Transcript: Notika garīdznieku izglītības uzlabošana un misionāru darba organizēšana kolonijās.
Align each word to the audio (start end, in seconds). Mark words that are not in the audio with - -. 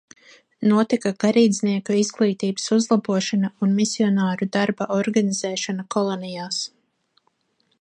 Notika 0.69 1.09
garīdznieku 1.23 1.97
izglītības 2.03 2.65
uzlabošana 2.77 3.51
un 3.67 3.75
misionāru 3.81 4.49
darba 4.57 4.89
organizēšana 4.97 5.87
kolonijās. 5.97 6.63